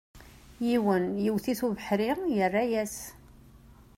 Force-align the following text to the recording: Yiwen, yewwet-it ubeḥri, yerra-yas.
Yiwen, 0.67 1.05
yewwet-it 1.23 1.61
ubeḥri, 1.67 2.11
yerra-yas. 2.35 2.97